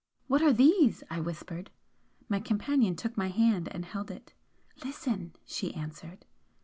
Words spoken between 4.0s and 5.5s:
it. "Listen!"